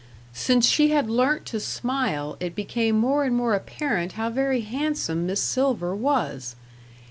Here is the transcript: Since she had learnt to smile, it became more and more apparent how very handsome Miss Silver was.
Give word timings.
Since 0.33 0.67
she 0.67 0.89
had 0.89 1.11
learnt 1.11 1.45
to 1.45 1.59
smile, 1.59 2.35
it 2.39 2.55
became 2.55 2.95
more 2.95 3.23
and 3.23 3.35
more 3.35 3.53
apparent 3.53 4.13
how 4.13 4.31
very 4.31 4.61
handsome 4.61 5.27
Miss 5.27 5.43
Silver 5.43 5.95
was. 5.95 6.55